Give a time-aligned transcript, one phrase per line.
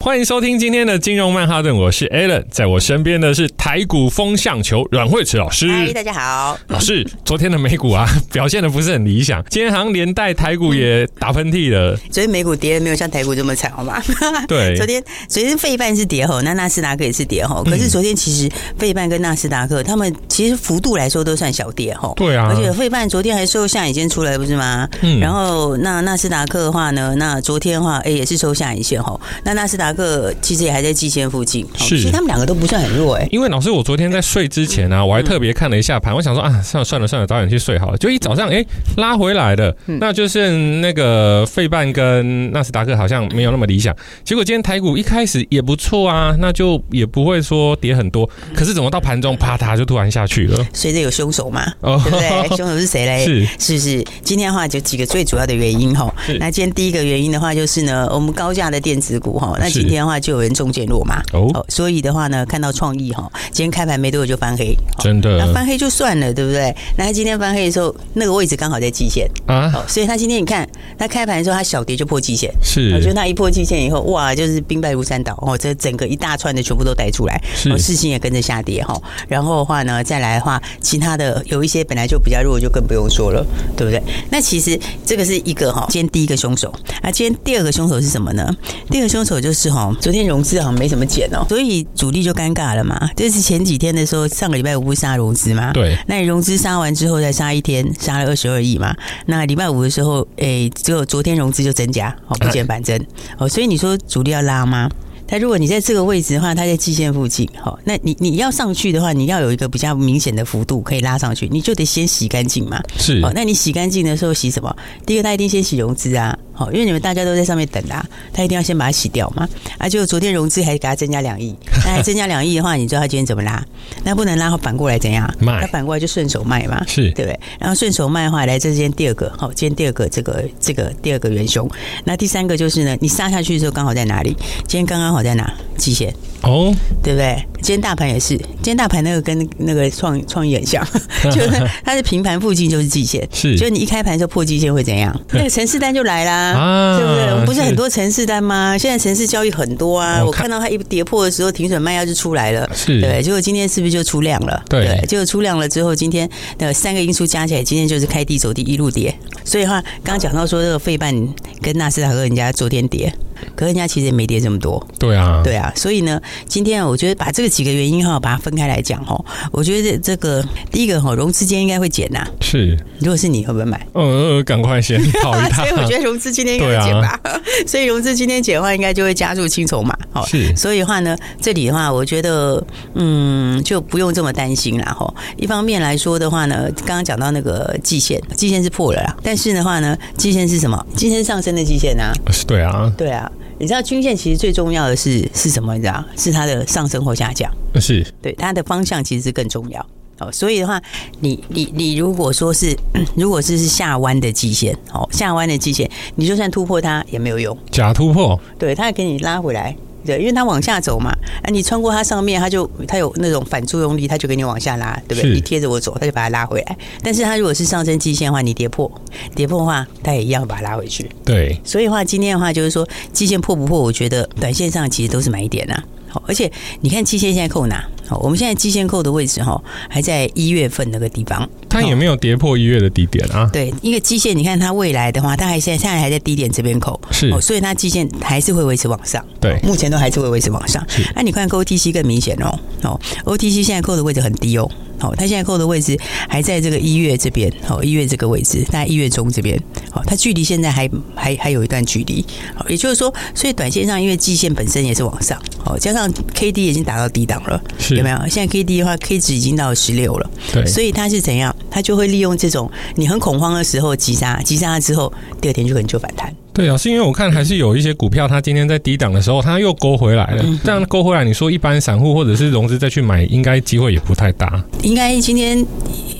[0.00, 5.66] 欢迎收听今天的金融曼哈顿，我是 Alan，在我身边的是台股风向球阮慧慈老师。
[5.68, 11.96] 嗨，大家好，老师，昨天的美股啊 表现的不是很理想，今天好像连带台股也打喷嚏了。
[12.10, 14.02] 昨天美股跌没有像台股这么惨，好吗？
[14.46, 17.64] 对，昨天昨天费半是跌吼，那纳斯达克也是跌吼。
[17.64, 22.12] 可是昨天其实费半跟纳斯达克他们其实幅度来说都算小跌吼。
[22.16, 24.86] 对啊，而且费半昨天还收下影线出来不是吗？
[25.00, 25.18] 嗯。
[25.18, 29.18] 然后那纳斯达克的话呢，那昨天的话哎也是收下影线吼。
[29.44, 33.28] 那纳斯达个其实也还在季线附近，是，其实他们两个都不算很弱哎、欸。
[33.30, 37.96] 因为老师，我昨天在睡之前呢、啊，我还特别看了一下盘，我想说啊，算了算了算了，早点去睡好了。
[37.96, 38.66] 就一早上哎、欸、
[38.96, 43.94] 拉回来的，那就是那个费半跟纳斯达克好像没有那么理想。
[44.24, 48.28] 结果今天台股一开始也不错啊，那就也不会说跌很多。
[48.54, 50.66] 可是怎么到盘中啪嗒就突然下去了？
[50.72, 52.48] 随着有凶手嘛，对不对？
[52.56, 53.24] 凶手是谁嘞？
[53.24, 54.04] 是是不是？
[54.22, 56.12] 今天的话就几个最主要的原因哈。
[56.38, 60.14] 那今天第一个原因的话就是呢，我们高价的电子股哈，那今天的话。
[60.24, 61.22] 就有人中箭落马。
[61.32, 66.74] 哦，所以的话呢，看到创意哈，今天开盘没多久就翻黑，真的，那翻黑就算了，对不对？
[66.96, 69.28] 那他今天翻黑的时候，那个位置刚好在季线。
[69.46, 70.66] 啊，所以他今天你看，
[70.96, 75.34] 他开盘的时候，他小跌就破季线，是，我觉得他一破季线以后，哇，就是兵败如山倒。
[75.42, 83.44] 哦，这整个一大串的全部都带出来，是，世芯也跟着下跌哈，然后的话呢，再来的话，其他的有一些本来就比较弱，就更不用说了，
[83.76, 84.02] 对不对？
[84.30, 86.72] 那其实这个是一个哈，今天第一个凶手，
[87.02, 88.48] 那今天第二个凶手是什么呢？
[88.88, 93.10] 第二个凶手就是哈，昨天融资好像没怎么减哦，所以主力就尴尬了嘛。
[93.16, 95.72] 这是前几天的时候，上个礼拜五不是杀融资吗？
[95.72, 95.96] 对。
[96.06, 98.94] 那你融资杀完之后再杀一天，杀了二十二亿嘛。
[99.26, 102.98] 那礼拜五的时候，哎，只有昨天融资就增加，哦，不减反增。
[103.38, 104.90] 哦，所以你说主力要拉吗？
[105.26, 112.78] 他如果你在这个位置的话，他在季线附近，好，那你你要上去的话，你要有一个比较明显的幅度可以拉上去，你就得先洗干净嘛。
[112.98, 113.22] 是。
[113.22, 114.76] 哦，那你洗干净的时候洗什么？
[115.06, 116.38] 第一个，他一定先洗融资啊。
[116.54, 119.48] 好，因为你们大家都在上面等啊，他一定要先把它洗掉嘛。
[119.76, 121.54] 啊，就昨天融资还给他增加两亿，
[121.84, 123.62] 那 还增加两亿的话，你知道他今天怎么拉？
[124.04, 125.28] 那不能拉，反过来怎样？
[125.40, 125.60] 卖。
[125.60, 127.40] 他反过来就顺手卖嘛，是对不对？
[127.58, 131.68] 然后顺手卖的话，来这是今天第二个，好，今天第二个这个这个第二个元凶。
[132.04, 134.36] 那第三个就是呢，你杀下去的时候刚好在哪里？
[134.68, 135.52] 今天刚刚好在哪？
[135.76, 136.14] 季线。
[136.42, 136.72] 哦，
[137.02, 137.42] 对不对？
[137.64, 140.86] 今天大盘也是，今天大盘那个跟那个创创意很像，
[141.32, 145.18] 就是它是平盘附近就是季线，是，就你一开盘就破季线会怎样？
[145.32, 147.46] 那个城市单就来啦，啊、对不对？
[147.46, 148.76] 不是很多城市单吗？
[148.76, 153.22] 现在城市交易很多啊，我看，到它一跌破的时候，停损卖压就出来了，是对。
[153.22, 154.62] 结果今天是不是就出量了？
[154.68, 159.16] 对，对，结果出量了之后，今天的三个因素加起来，今天就是开低走低一路跌。
[159.42, 161.14] 所以的话，刚刚讲到说这个费半
[161.62, 163.10] 跟纳斯达克人家昨天跌。
[163.54, 169.22] 可人家其实也没跌这么多，对啊，对啊，所以呢，今天我觉得把这个几个原因哈，把它分开来讲哈，
[169.52, 173.86] 我觉得这个第一个哈，融资今天应该会减呐，是，如果是你会不会买？
[173.94, 175.64] 嗯嗯，赶快先跑一趟。
[175.66, 177.20] 所以我觉得融资今天应该会减吧，
[177.66, 182.64] 所以融资今天减的话，应该就会加速清筹嘛，好，是，所以的话呢，这里的话，我觉得
[182.94, 185.12] 嗯，就不用这么担心啦哈。
[185.36, 190.86] 一方面来说的话呢，刚刚讲到那个季线，季线是破了啦，但是的话呢，季线是什么？
[190.96, 193.30] 季线上升的季线啊，是，对啊，对啊。
[193.64, 195.74] 你知道均线其实最重要的是是什么？
[195.74, 199.80] 你知道是它的上升或下降，是对它的方向其实是更重要
[200.18, 200.30] 哦。
[200.30, 200.78] 所以的话，
[201.20, 202.76] 你你你如果说是
[203.16, 209.74] 如果是是下弯的季线哦，下弯的季线，你就算突破它也没有用，假突破，对，它给你拉回来。
[210.04, 211.10] 对，因为它往下走嘛，
[211.42, 215.30] 啊，你穿过它上面，它就它有那种反作用力，它就给你往下拉，对不对？
[215.32, 216.76] 你贴着我走，它就把它拉回来。
[217.02, 218.90] 但是它如果是上升季线的话，你跌破，
[219.34, 221.10] 跌破的话，它也一样把它拉回去。
[221.24, 225.82] 对，所以的话，今天的话就是说，季线破不破，我觉得短线上其实都是买一点呐。
[226.08, 226.50] 好，而且
[226.80, 227.84] 你看季线现在扣哪？
[228.06, 231.48] 好，我们现在季线扣的位置哈，还在一月份那个地方。
[231.74, 233.48] 它也没有跌破一月的低点啊。
[233.52, 239.24] 对，因为季线，你看它未来的话，它还现在现在还在低点这边扣，是，所以它季线还是会维持往上。
[239.40, 240.84] 对，目前都还是会维持往上。
[241.14, 244.70] 那你看 OTC 更明显哦，哦，OTC 现在扣的位置很低哦。
[244.96, 245.98] 好，它现在扣的位置
[246.28, 249.60] 还在这个一月这边，好，一月这个位置，在一月中这边，
[249.90, 252.24] 好，它距离现在还还还有一段距离，
[252.54, 258.18] 好，也就是说，所以短线上因为季线本身也是往上，好，加上 K D 已经达到低档了，有没有？
[258.30, 261.54] 现在 K D 的话，K 值已经到十六了，对，所以它是怎样？
[261.74, 266.32] 它就会利用这种你很恐慌的时候急杀，急杀了之后，第二天就可能就反弹。
[266.52, 270.42] 对啊，是因为我看还是有一些股票，它今天在低档的时候，它又勾回来了。
[270.46, 274.62] 嗯、这样勾回来，你说一般散户或者是融资再去买，应该机会也不太大。
[274.82, 275.66] 应该今天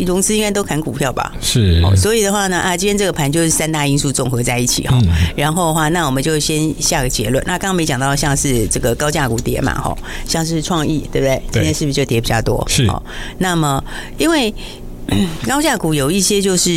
[0.01, 1.33] 融资应该都砍股票吧？
[1.41, 1.95] 是、哦。
[1.95, 4.99] 所以的话呢，啊，今天这个盘就是三大因素综合在一起哈。
[5.03, 7.41] 嗯、然后的话，那我们就先下个结论。
[7.47, 9.97] 那刚刚没讲到，像是这个高价股跌嘛，哈，
[10.27, 11.41] 像是创意，对不对？
[11.53, 11.53] 对。
[11.53, 12.65] 今天是不是就跌比较多？
[12.69, 12.85] 是。
[12.87, 13.01] 哦、
[13.39, 13.81] 那么，
[14.19, 14.53] 因为。
[15.47, 16.71] 高价股有一些就是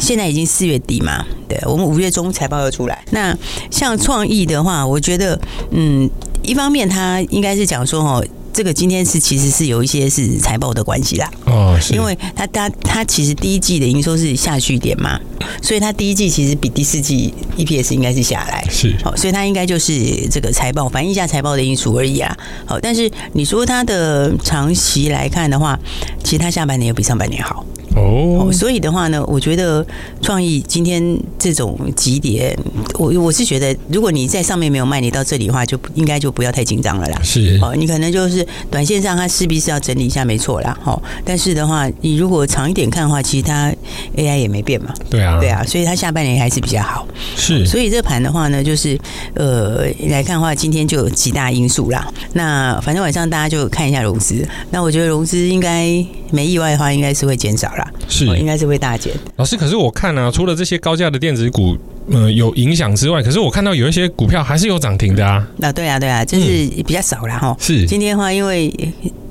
[0.00, 3.04] 现在已经四月底嘛，对，我们五月中财报又出来。
[3.10, 3.36] 那
[3.70, 5.40] 像创意的话，我觉得，
[5.70, 6.08] 嗯，
[6.42, 8.24] 一方面它应该是讲说哦。
[8.52, 15.18] 这个今天是其实是有一些是财报的关系啦，哦，是，因为它它它其实第一季的营收是下去一点嘛，
[15.62, 25.78] 所以它第一季其实比第四季 EPS 应该是下来，是，好，所以它应该就是这个财报反映一下财报的因素而已啊，好，但是你说它的长期来看的话，
[26.22, 27.64] 其实它下半年又比上半年好。
[27.94, 29.84] 哦，所以的话呢，我觉得
[30.20, 32.56] 创意今天这种级别，
[32.98, 37.20] 我我是觉得，如果你在上面没有卖，你到这里的话，就应该就不要太紧张了啦。
[37.22, 40.76] 是哦，你可能就是短线上它势必是要整理一下，没错啦。
[40.84, 43.72] 哦，但是的话，你如果长一点看的话，其实它
[44.16, 44.92] AI 也没变嘛。
[45.10, 47.06] 对啊，对啊，所以它下半年还是比较好。
[47.36, 48.98] 是，所以这盘的话呢，就是
[49.34, 52.08] 呃来看的话，今天就有几大因素啦。
[52.32, 54.46] 那反正晚上大家就看一下融资。
[54.70, 55.84] 那我觉得融资应该
[56.30, 57.92] 没意外的话，应该是会减少啦。
[58.08, 59.12] 是，应该是会大减。
[59.36, 61.76] 老师，可是我看啊，除了这些高价的电子股，
[62.10, 65.46] 呃，有影响之外，可是我看到有一些股票还是有涨停的啊。
[65.56, 66.46] 那对啊，对啊，就是
[66.86, 67.56] 比较少了哈。
[67.58, 68.72] 是，今天的话，因为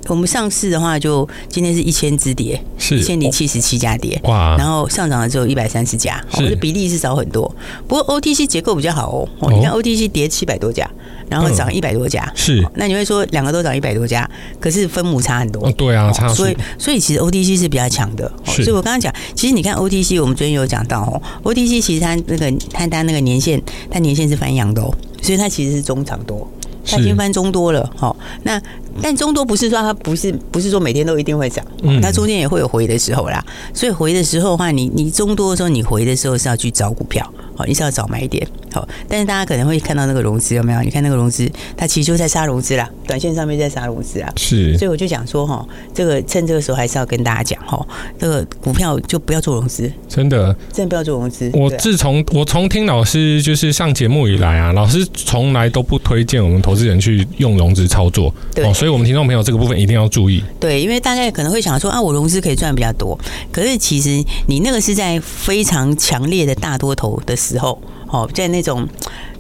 [0.08, 7.54] 我们上市的话，就今天是一千只跌，是一千零七十七家跌，哇，然后上涨的只有一百三十家，我的比例是少很多。
[7.88, 10.90] 不过 OTC 结构比较好哦，你看 OTC 跌七百多家。
[11.30, 15.66] 然后涨一百多家，嗯、是，那你会说两个都涨一百多家，可是分母差很多。
[15.66, 16.28] 哦、对啊，差。
[16.28, 18.30] 所以，所以其实 OTC 是比较强的。
[18.44, 26.46] 所以我刚刚讲，其实你看 OTC，我们昨天有讲到哦，OTC 其实它那个它它那个年限，它年限是翻阳的哦，所以它其实是中长多，
[26.86, 27.90] 它已经翻中多了。
[27.96, 28.62] 好，那
[29.02, 33.44] 但中多不是说它不是不是说每天都一定会涨，嗯，它中间也会有回的时候啦。
[33.74, 37.26] 所以回的时候的话，你你中多的时候，你回的时候是要去找股票，
[37.56, 38.48] 好，你是要找买点。
[38.72, 40.82] 好，但是大家可能会看到那个融资有没有？
[40.82, 44.32] 你看那个融资，它其实就在杀融资啦，短线上面在杀融资啊。
[44.38, 47.86] 是，所以我就讲说哈，这个趁这个时候还是要跟大家讲哈，
[48.18, 51.52] 这个股票就不要做融资，真的，真的不要做融资。
[51.54, 58.34] 我自从我从听老师就是上节目以来啊，老师从来都不推荐我们投资人去用融资操作。
[58.56, 60.44] 对，哦，所以我们听众朋友这个部分一定要注意。
[60.60, 63.18] 对，因为大家可能会想说啊，我融资可以赚比较多，
[63.52, 68.88] 可是其实你那个是在非常强烈的大多头的时候，哦，在那种。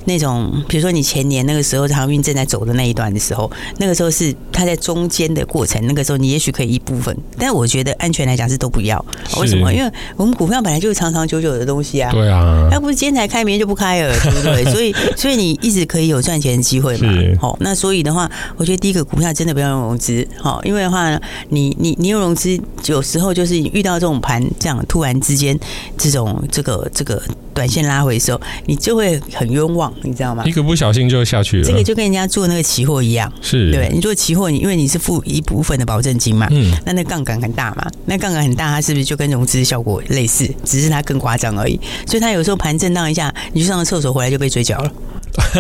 [0.05, 9.03] 那种，比如说你前年那个时候航运正在走的那一段的时候，那个时候是它在中间的过程，那个时候你也许可以一部分，但我觉得安全来讲是都不要。
[9.39, 9.73] 为什么？
[9.73, 12.11] 因为我们股票本来就是长长久久的东西啊。
[12.11, 12.67] 对啊。
[12.71, 14.63] 它不是今天才开，明天就不开了，对不对？
[14.71, 17.09] 所以，所以你一直可以有赚钱的机会嘛。
[17.39, 21.19] 好，那所以的话，我觉得第一个股票真的不要用融资，好，因为的话，
[21.49, 25.57] 你你你用融资，有时候就是遇到这种盘这样突然之间
[25.97, 27.21] 这种这个这个
[27.53, 29.90] 短线拉回的时候，你就会很冤枉。
[30.03, 30.43] 你知道吗？
[30.45, 31.63] 一个不小心就下去了。
[31.63, 33.89] 这个就跟人家做那个期货一样，是对。
[33.93, 40.49] 你做期货，你因为你是付一部分的保证金嘛，嗯，那那杠杆很大嘛，那杠杆很大，它是不是就跟融资效果类似？
[40.63, 41.79] 只是它更夸张而已。
[42.05, 44.91] 所以它有时候盘震荡一下，你去上个厕所回来就被追缴了。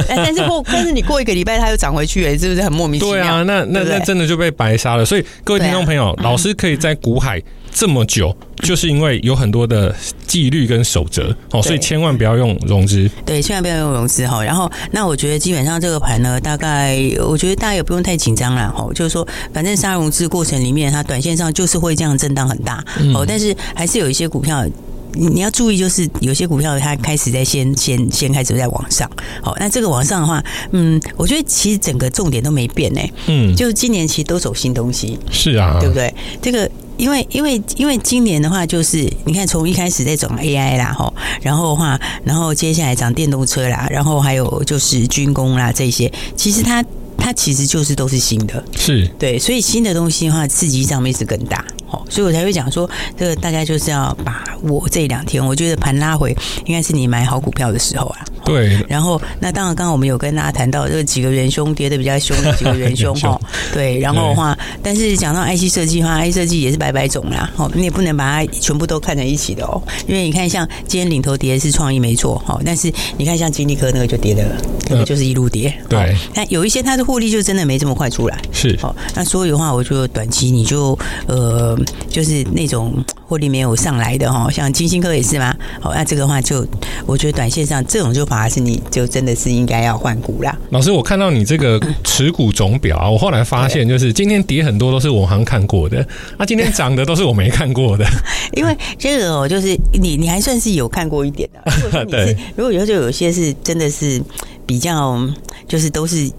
[0.07, 3.13] 但是过，但是你过一个礼拜它又涨回去，是不是很莫名其妙？
[3.13, 5.05] 对啊，那那那真的就被白杀了。
[5.05, 7.41] 所以各位听众朋友，老师可以在股海。
[7.73, 9.95] 这么久，就是因为有很多的
[10.27, 13.09] 纪律跟守则哦，所以千万不要用融资。
[13.25, 14.43] 对，千万不要用融资哈。
[14.43, 18.87] 然后，那我觉得基本上这个盘呢，大概我觉得大家也不用太紧张了哈。
[18.93, 22.83] 就是说，反正杀融资过程里面，它短线上就是会这样震荡很大
[23.15, 23.25] 哦。
[23.27, 24.65] 但是还是有一些股票，
[25.13, 29.09] 你你要注意，就是有些股票它开始在先先先开始在往上。
[29.41, 33.01] 好，那这个往上的话，嗯，我觉得其实整个重点都没变呢。
[33.27, 35.17] 嗯，就是今年其实都走新东西。
[35.31, 36.13] 是啊，对不对？
[36.41, 36.69] 这个。
[37.01, 46.85] 因为因为因为今年的话，就是你看从一开始在讲 AI 啦，吼，然后的话，然后接下来讲电动车啦，然后还有就是军工啦这些，其实它
[47.17, 51.65] 它其实就是都是新的，是对，所以新的东西的话，刺激上面是更大。
[52.09, 58.19] 所以我才会讲说，这个大家就是要把握这两天，我觉得盘拉回应该是你买好股票的时候啊。
[58.43, 58.77] 对。
[58.87, 63.39] 然后，那当然，刚刚我们有跟大家谈到这几个元凶跌的比较凶的几个 元凶哈。
[63.73, 63.99] 对。
[63.99, 67.49] 然后的话，但是讲到 IC 设计的话，IC 设计也是百百种啦。
[67.57, 69.81] 哦，你也不能把它全部都看在一起的哦。
[70.07, 74.43] 因为你看，像今天领头跌是创意没错哈，但是你看像金立科那个就跌的，
[74.89, 75.73] 那个就是一路跌。
[75.87, 76.15] 对。
[76.33, 78.41] 那有一些它的获利就真的没这么快出来。
[78.51, 78.77] 是。
[78.81, 81.77] 好，那所以的话，我就短期你就呃。
[82.09, 82.93] 就是那种
[83.25, 85.55] 获利没有上来的哈，像金星科也是嘛。
[85.79, 86.65] 好，那这个话就
[87.05, 90.57] 我觉得短线上这种就反而是你就真的是应该要换股啦。
[90.69, 96.05] 老师，我看到你这个持股总表啊，我后来发现就是今天跌很多都是我好像看过的，
[96.37, 98.05] 那今天涨的都是我没看过的。
[98.55, 101.71] 因为这个哦，就是你你还算是有看过一点的。
[101.77, 104.21] 如果说你是， 如果有就有些是真的是
[104.65, 105.19] 比较，
[105.67, 106.29] 就是都是。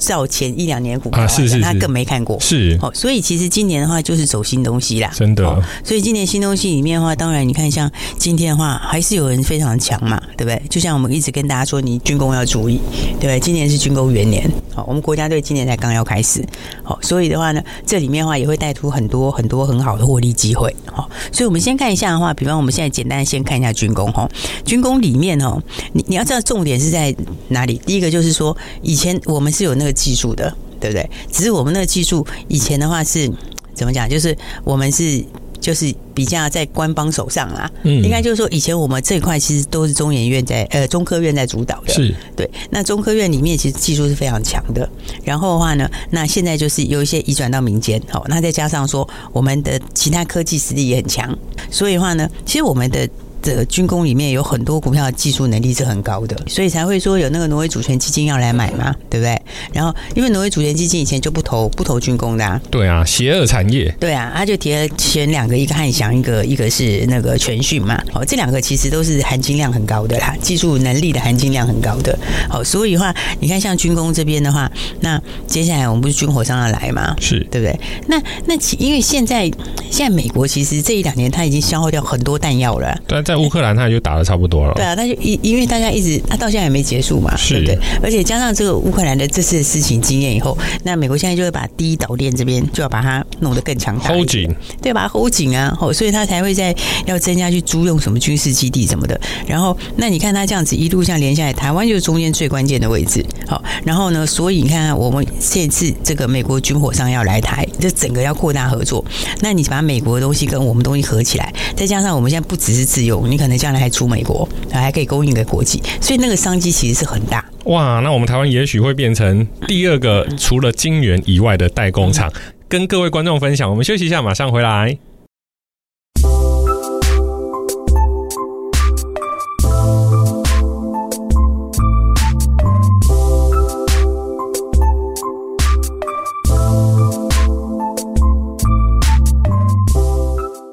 [0.00, 1.24] 照前一两年股票，
[1.62, 2.40] 他更没看过。
[2.40, 5.62] 是，哦，所以其实今年的话就是走新东西啦，真的。
[5.84, 7.88] 所以今年新东西里面的话，当然你看像
[8.18, 10.60] 今天的话，还是有人非常强嘛，对不对？
[10.68, 12.80] 就像我们一直跟大家说，你军工要注意，
[13.20, 13.38] 对不对？
[13.38, 16.44] 今年是军工元年，好，我们国家队今年才刚要开始，
[16.82, 24.28] 好，所以的话呢，这里面的话也会带出很多很多很好的获利机会，好，所以我们先看一下的话，比方我们现在简单先看一下军工哈，
[24.64, 25.60] 军工里面哈，
[25.92, 27.14] 你你要知道重点是在
[27.48, 27.80] 哪里？
[27.84, 30.00] 第一个就是说，以前我们是有那个。
[30.00, 31.10] 技术的，对不对？
[31.30, 33.30] 只是我们那个技术以前的话是
[33.74, 34.08] 怎么讲？
[34.08, 35.22] 就是我们是
[35.60, 37.70] 就是比较在官方手上啦。
[37.82, 41.92] 嗯，应该就是说以前我们这一块其实都是中研院在呃中科院在主导的。
[41.92, 42.50] 是对。
[42.70, 44.88] 那中科院里面其实技术是非常强的。
[45.22, 51.38] 然后的话呢，那现在就是有一些移转到民间，好，那再加上说我们的其他科技实力也很强，
[51.70, 53.06] 所以的话呢，其实我们的。
[53.42, 59.40] 这个军工里面有很多股票的技术能力是很高的，所以才会说有那个挪威主权基金要来买嘛，对不对？
[59.72, 72.18] 然后因为挪威主权基金以前就不投不投军工的，啊，对啊，邪恶产业，对啊，他就提了前两个，一个汉翔，一个一个是那个全讯嘛，哦，这两个其实都是含金量很高的啦，技术能力的含金量很高的，
[72.48, 74.70] 好，所以的话，你看像军工这边的话，
[75.00, 77.80] 那接下来我们不是军火商要来嘛，是对不对？
[78.06, 79.50] 那那其因为现在
[79.90, 83.22] 现在美国其实这一两年他已经消耗掉很多弹药了，对。
[83.30, 84.74] 在乌克兰，他也就打的差不多了。
[84.74, 87.78] 对啊，他就因因为大家一直，他到现在还没结束嘛，是对不对？
[88.02, 96.74] 而且加上这个乌克兰的这次的事情经验以后，那美国现在就会把第一岛链这边就要把它弄得更强大，hold 紧，对，把它 hold 紧啊，所以他才会在
[97.06, 99.18] 要增加去租用什么军事基地什么的。
[99.46, 103.24] 然后，那你看他这样子一路这样连下来，台湾就是中间最关键的位置。
[103.46, 109.04] 好，然后呢，所以你看我们这次这个美国军火商要来台，这整个要扩大合作。
[109.40, 117.44] 那你把美国的东西跟我们东西合起来，再加上我们现在不只是自你可能将来还出美国，还可以供应给国际，所以那个商机其实是很大。
[117.64, 122.32] 哇，那我们台湾也许会变成第二个除了晶圆以外的代工厂，
[122.68, 123.68] 跟各位观众分享。
[123.68, 124.98] 我们休息一下，马上回来。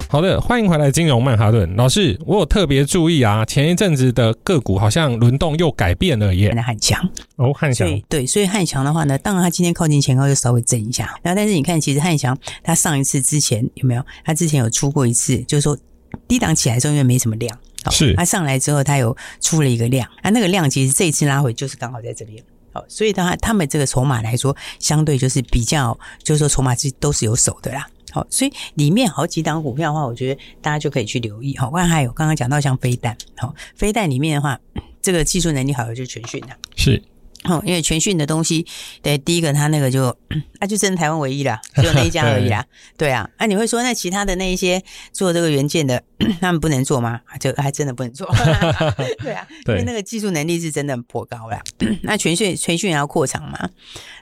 [0.09, 1.75] 好的，欢迎回来，金融曼哈顿。
[1.75, 6.55] 老师，我有特别注意啊，前一阵子的个股好像轮动又改变了耶。
[6.61, 6.97] 汉强。
[7.35, 14.05] 哦，汉强对，所以汉强的话呢，当然他今天靠近前高就稍微震一下，然后但是你看，其实汉强他上一次之前有没有？
[14.23, 15.77] 他之前有出过一次，就是说
[16.25, 17.59] 低档起来之后因为没什么量，
[17.91, 22.41] 是他上来之后他有出了一个量，啊，那个量其实这一次拉回就是刚好在这边，
[22.77, 27.87] 好，所以他他们这个筹码来说，相对就是比较，就是说筹码是都是有手的啦。
[28.11, 31.57] 好，所以里面好几档股票的话，我觉得大家就可以去留意。
[31.57, 34.59] 好，外还有刚刚讲到像飞弹，好，飞弹里面的话，
[35.01, 37.01] 这个技术能力好的就是全讯的，是。
[37.47, 38.65] 哦，因为全讯的东西，
[39.01, 40.15] 对，第一个他那个就，
[40.59, 42.65] 啊，就真的台湾唯一啦， 只有那一家而已啦。
[42.97, 46.03] 对啊，啊，你会说那其他的那一些做这个元件的，
[46.41, 47.21] 他们不能做吗？
[47.39, 48.27] 就还真的不能做。
[49.23, 51.61] 对啊，因为那个技术能力是真的颇高啦。
[52.03, 53.69] 那全讯全讯也要扩厂嘛，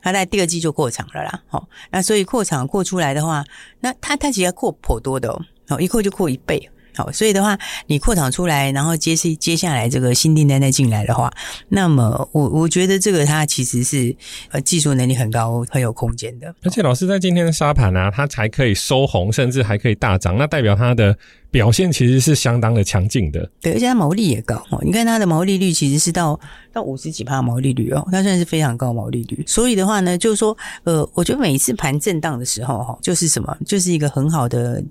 [0.04, 1.42] 他在第二季就扩厂了啦。
[1.48, 3.44] 好，那所以扩厂扩出来的话，
[3.80, 5.30] 那他他其实扩颇多的
[5.70, 6.70] 哦，一扩就扩一倍。
[6.96, 11.32] 好，所以的话，你扩厂出来，然后接是接下来这个新订单再进来的话，
[11.70, 14.16] 那么我我觉得这个它其实是
[14.52, 16.54] 呃技术能力很高、很有空间的。
[16.64, 21.18] 而且老师在今天的沙盘啊，它才可以收红，甚至还可以大涨，那代表它的
[21.52, 23.50] 表现其实是相当的强劲的。
[23.62, 24.82] 对，而且它毛利也高哦。
[24.84, 26.40] 你看它的毛利率其实是到
[26.72, 29.44] 到五十几帕毛利率哦，它算是非常高毛利率。
[29.46, 34.84] 所以的话呢，就是说呃，我觉得每一次盘震荡的时候哈，就是什么，就是一个很好的。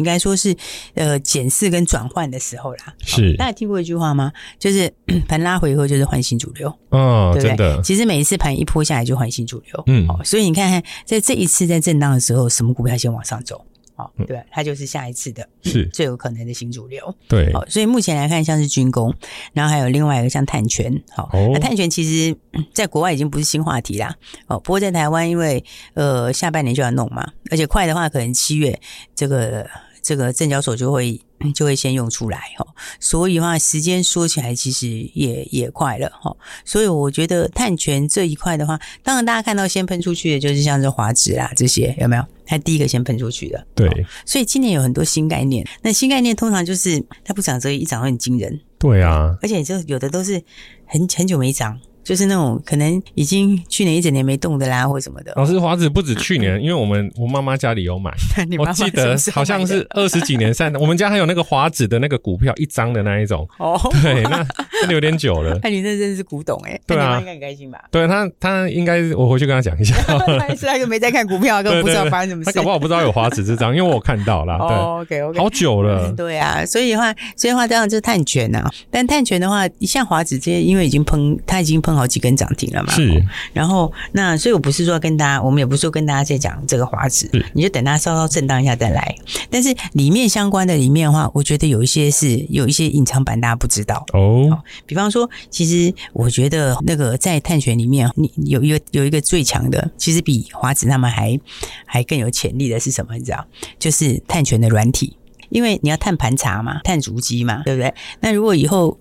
[0.00, 0.56] 应该说是，
[0.94, 2.94] 呃，检视跟转换的时候啦。
[3.04, 4.32] 是，大家听过一句话吗？
[4.58, 4.90] 就是
[5.28, 6.74] 盘拉回以后就是换新主流。
[6.88, 7.78] 哦，对不对？
[7.84, 9.84] 其实每一次盘一波下来就换新主流。
[9.88, 10.08] 嗯。
[10.24, 13.62] 所以你看看，在这一次在震荡的时候，什么股票先往上走？
[13.96, 17.14] 哦，对，它就是下一次的，是最有可能的新主流。
[17.28, 17.52] 对。
[17.52, 19.14] 好，所以目前来看，像是军工，
[19.52, 20.90] 然后还有另外一个像碳权。
[21.10, 22.34] 好，那碳权其实
[22.72, 24.16] 在国外已经不是新话题啦。
[24.46, 28.80] 哦，不过在台湾，因为呃下半年就要弄嘛，而且快的话可能七月
[29.14, 29.68] 这个。
[30.10, 31.20] 这个证交所就会
[31.54, 32.66] 就会先用出来哈。
[32.98, 36.36] 所以的话，时间说起来其实也也快了哈。
[36.64, 42.24] 所以我觉得碳权这一块的话，当然大家看到先喷出去的就是像是华指啦这些有没有？
[42.44, 43.64] 它第一个先喷出去的。
[43.76, 43.88] 对。
[44.26, 48.60] 所以今年有很多新概念，那新概念通常就是它不涨则已，一涨会很惊人。
[48.80, 49.38] 对啊。
[49.40, 50.42] 而且就有的都是
[50.86, 51.78] 很很久没涨。
[52.02, 55.32] 就是那种可能已经去年一整年没动的啦，或什么的。
[55.36, 58.10] 老师，华子不止去年，因为我们我妈妈家里有买，
[58.58, 60.78] 我记得好像是二十几年三的。
[60.78, 63.46] 我们家还有那个华子的那个股票，一张的那一种。
[63.58, 64.46] 哦，对，那
[64.86, 65.58] 那有点久了。
[65.62, 66.78] 那 你那真是古董哎。
[66.86, 67.78] 对啊，应该很开心吧？
[67.90, 69.94] 对他，他应该我回去跟他讲一下。
[70.06, 72.50] 他是他又没在看股票，根本不知道发生什么事。
[72.50, 74.54] 他搞不好不知道有华子这张，因为我看到了。
[74.54, 75.38] 哦，OK OK。
[75.38, 76.12] 好久了。
[76.12, 78.68] 对啊，所以的话，所以的话这样就是碳权呐。
[78.90, 82.92] 但碳权的话，像华子这些，因为已经喷，他已经喷好几根涨停了嘛。
[82.94, 89.14] 是，然后那所以，我不是说跟大家，我们也不是说跟大家在讲这个华指，你就等它稍稍震荡一下再来。
[89.50, 94.62] 但是里面相关的里面的话，我觉得有一些是有一些隐藏版，大家不知道哦。
[94.86, 101.38] 比方说，其实我觉得那个在探权里面，你有一个有一个最强的，其实比华指他们还
[101.84, 103.14] 还更有潜力的是什么？
[103.16, 103.46] 你知道？
[103.78, 105.16] 就是探权的软体，
[105.48, 107.92] 因为你要碳盘查嘛，碳足迹嘛，对不对？
[108.20, 108.98] 那如果以后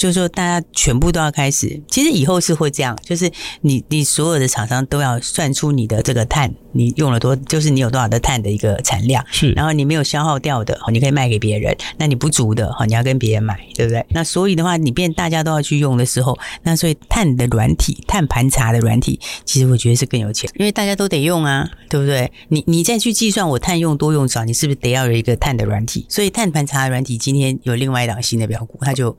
[0.00, 1.78] 就是说，大家全部都要开始。
[1.90, 3.30] 其实以后是会这样，就是
[3.60, 9.22] 你你所有的厂商都要算出你的这个碳，你用了多，就是你有多少的碳的一个产量。
[9.30, 9.50] 是。
[9.52, 11.76] 然后你没有消耗掉的，你可以卖给别人。
[11.98, 14.02] 那你不足的，你要跟别人买，对不对？
[14.08, 22.32] 那所以的话，你变大家都要去用的时候，那所以碳的软体、碳盘查的软体，其实我觉得是更有钱，因为大家都得用啊，对不对？
[22.48, 26.06] 你你再去计算我碳用多用少，你是不是得要有一个碳的软体？
[26.08, 29.14] 所以碳盘查的软体今天有另外一档新的标股，它就。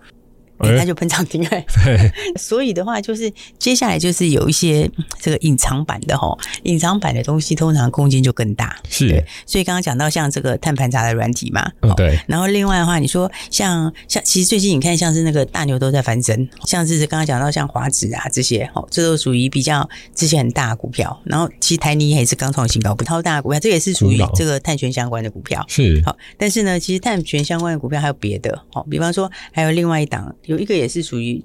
[0.70, 4.90] 欸、他就喷涨停哎， 对，所以的话就是接下来就是有一些
[5.20, 26.02] 这个隐藏版的哈，隐藏版的东西通常空间就更大，是，所以刚刚讲到像这个碳盘查的软体嘛，嗯对，然后另外的话你说像像其实最近你看像是那个大牛都在翻身，像是刚刚讲到像华指啊这些哦，这都属于比较之前很大的股票，然后其实台泥也是刚创新高，不超大的股票，这也是属于这个碳权相关的股票，是。
[26.06, 30.36] 好，但是呢，其实碳权相关的股票还有别的，哦，比方说还有另外一档。
[30.52, 31.44] 有一个也是属于。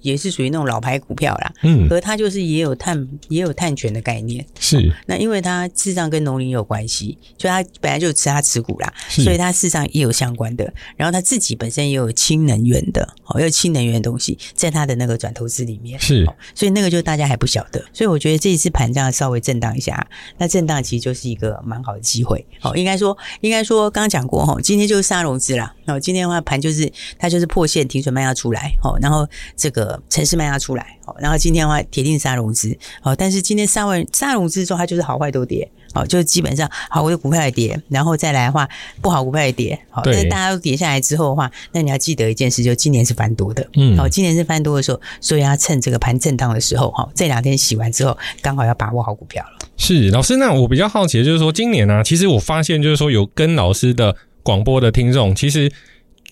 [0.00, 4.94] 也是属于那种老牌股票啦，嗯，而它就是也有碳也有碳权的概念，是、哦。
[5.04, 10.72] 那因为它事实上跟农林有关系，就它本来就持它持股啦，所以它事实上也有相关的。
[10.96, 16.34] 然后它自己本身也有氢能源的，哦，有氢能源的东西在它的那个转投资里面，是、哦。
[16.54, 22.42] 所以那个就大家还不晓得，所以我觉得这一次盘这样稍微震荡一下，那震荡其实就是一个蛮好的机会。
[22.62, 25.74] 哦，应该说应该说刚刚讲过哈，今天就是杀融资啦。
[25.86, 30.00] 哦，今天的话盘就是它就是破线停损卖压出来，哦，然后这个。
[30.10, 38.68] 城市卖压出来，然后今天的话铁定杀融资，哦，但是今天杀完杀融资之后，它就是好坏都跌，哦，就基本上好的股票也跌，然后再来的话
[39.00, 49.68] 不好股票也跌，好，但是大家都跌下来之后的话，那你要记得一件事，就今年是翻多的，嗯，好，今年是翻多的时候，所以要趁这个盘震荡的时候，哈，这两天洗完之后，刚好要把握好股票了。
[49.76, 54.14] 是老师，那我比较好奇的就是说，今年呢、啊，其实我发现就是说，有跟老师的
[54.44, 55.68] 广播的听众，其实。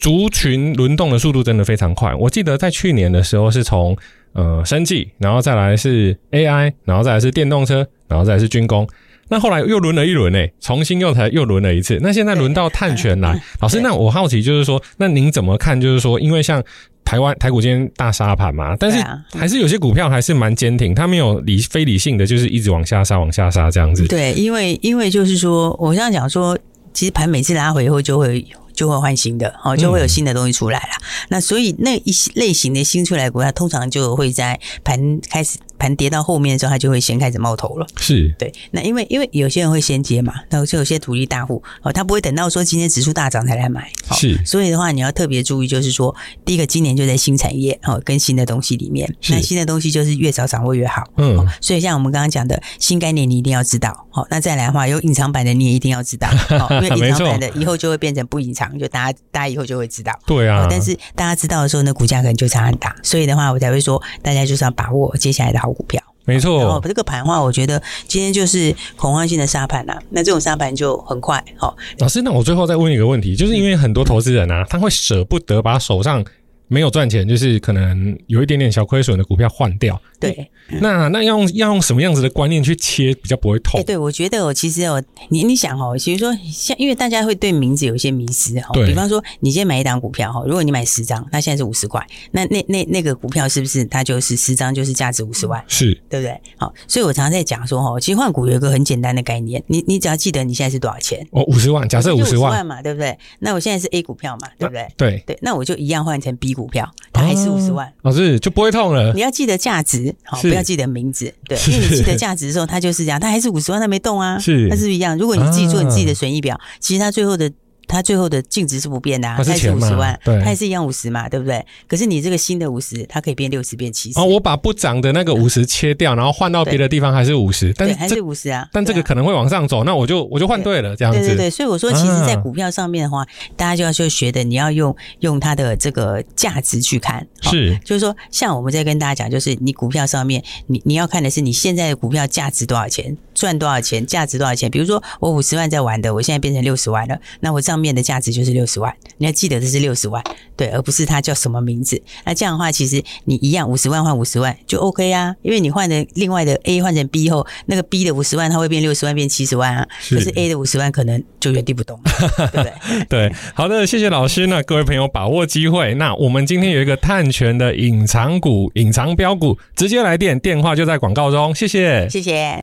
[0.01, 2.12] 族群轮动的速度真的非常快。
[2.16, 3.96] 我记得在去年的时候是从
[4.33, 8.85] 呃生技，然后再来是 AI，然后再来是电动车，然后再来是军工。
[9.29, 12.01] 那后来又轮了一轮诶，重新又才又轮了一次。
[12.03, 15.81] 那现在轮到碳权来， 老师，那我好奇就是说，那您怎么看？
[15.81, 16.61] 就是说，因为像
[17.05, 18.98] 台湾台股今天大杀盘嘛，但是
[19.38, 24.05] 还是有些股票还是蛮坚挺，它没有理非理性的，就是一直往下杀，往下杀这样子。
[24.09, 26.59] 对，因为因为就是说，我这样讲说，
[26.92, 28.46] 其实盘每次拉回以后就会。
[28.74, 30.88] 就会换新的，哦，就会有新的东西出来了。
[30.98, 35.59] 嗯、那所以那一类型的新出来的股票，通常就会在盘开始。
[35.83, 37.87] 盘跌到后面的时候，它就会先开始冒头了。
[37.97, 43.90] 是对，那因为因为有些人会先接嘛，那就有些土地大户哦，他不会等到说今天指数大涨才来买。
[44.12, 46.14] 是，所以的话你要特别注意，就是说
[46.45, 51.03] 第一个今年就在新产业哦，跟新的东西里面，那新的东西就是越早掌握越好。
[51.16, 54.07] 嗯，所以像我们刚刚讲的新概念，你一定要知道。
[54.11, 56.29] 好，那再来的话，有隐藏版的你也一定要知道，
[56.71, 60.16] 因为隐藏版的以后就会变成不隐藏，就大家大家以后就会知道。
[60.27, 62.95] 对啊，但是大家知道的时候，那股价可能就差很大。
[63.03, 66.02] 所以的话，我才会说大家就是要把握接下来的好股票。
[66.24, 70.00] 没错，然后这个盘的话，我觉得今天就是恐慌性的杀盘啊。
[70.11, 71.44] 那这种杀盘就很快。
[71.58, 76.24] 哦，老师，那我最后再问一个问题，就是因为很多投资人啊，他会舍不得把手上
[76.68, 80.00] 没有赚钱，就是可能有一点点小亏损的股票换掉。
[80.22, 83.80] 对，那那要用要用什么样子的观念去切，比较不会痛？
[83.80, 88.70] 哎，对，我觉得哦，其实哦，你你想哦，其实说像因为大家会对名字有一些迷思哈。
[88.72, 88.87] 对。
[88.87, 95.62] 比方说，你今天买一档股票哈，如果你买十张，那现在是五十块，那那那那个股票是不是它就是十张就是价值五十万？
[95.66, 96.38] 是，对不对？
[96.56, 103.16] 好，所以我常常在讲说哈，其实换股有一个很简单的概念，你你只要记得你现在是多少钱哦，五十万，假设五十万嘛，对不对？
[103.38, 104.87] 那我现在是 A 股票嘛，对不对？
[104.96, 109.12] 对对，那我就一样换成 B 股票，它还是五十万，老师就不会痛了。
[109.14, 110.87] 你要记得价值，好，不要记得。
[110.87, 115.16] 名字 对，因为你记得价值的时候，它就是这样，它还是五十万，它没动啊，是，它是不是一样？
[115.16, 117.51] 如果你自己做你自己的损益表，其实它最后的。
[117.92, 121.62] 它最后的净值是不变的，啊，它是五十万，对，它也是一样五十嘛，对不对？
[121.87, 124.18] 可是你这个新的五十，它可以变六十，变七十。
[124.18, 128.66] 哦，我把不涨的那个五十切掉，然后换到别的地方还是五十，但是还是五十啊。
[128.72, 131.20] 但这个可能会往上走，那我就我就换对了，这样子。
[131.20, 133.26] 对对对，所以我说，其实，在股票上面的话，
[133.57, 137.26] 大家就要去学的，你要用用它的这个价值去看。
[137.42, 144.70] 是，就是说，像我们在跟大家讲，就是你股票上面，你你要看的是你现在的股票价值多少钱，赚多少钱，价值多少钱。
[144.70, 148.66] 比如说，我五十万在玩的，我现在变成六十万了，那我账面的价值就是六。
[148.72, 150.24] 十万，你要记得这是六十万，
[150.57, 152.00] 对，而不是它叫什么名字。
[152.24, 162.00] 那这样的话，其实你一样五十万换五十万就 OK 啊，因为你换的另外的 A 换成 B 后，那个 B 的五十万它会变六十万变七十万啊，可是 A 的五十万可能就原地不动，
[162.50, 162.72] 对不对？
[163.11, 164.46] 对，好的，谢谢老师。
[164.46, 171.55] 那各位朋友把握机会，那我们今天有一个探权的隐藏股、隐藏标股，直接来电，电话就在广告中。
[171.55, 172.62] 谢谢，谢谢。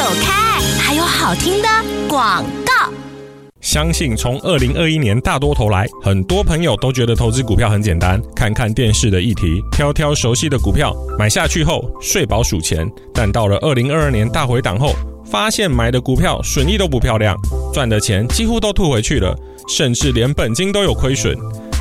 [0.00, 1.68] 走开，还有好听的
[2.08, 2.90] 广告。
[3.60, 12.90] 相信从二零二一年大多头来，很多朋友都觉得投资股票很简单，看看电视的议题，挑挑熟悉的股票买下去后睡饱数钱。
[13.12, 17.36] 但到了二零二二年大回档后，发现买的股票损益都不漂亮，
[17.70, 19.36] 赚的钱几乎都吐回去了，
[19.68, 21.36] 甚至连本金都有亏损。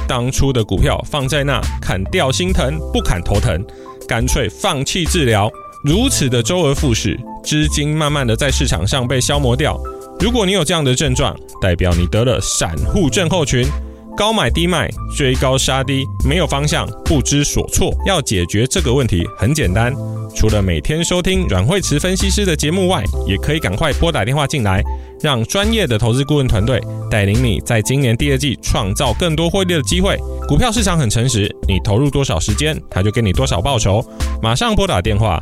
[0.09, 3.65] 当初的股票放在那，砍掉心疼，不砍头疼，
[4.05, 5.49] 干脆放弃治疗。
[5.81, 9.79] 如此的周而复始，资金慢慢的在市场上被消磨掉。
[10.19, 13.65] 如果你有这样的症状，代表你得了散户症候群，
[14.17, 17.95] 高买低卖，追高杀低，没有方向，不知所措。
[18.05, 19.95] 要解决这个问题很简单，
[20.35, 24.83] 除了每天收听阮慧慈分析师的节目外，也可以赶快拨打电话进来，
[25.21, 30.17] 让专业的投资顾问团队带领你在今年第二季创造更多获利的机会。
[30.45, 34.03] 股票市场很诚实，你投入多少时间，他就给你多少报酬。
[34.41, 35.41] 马上拨打电话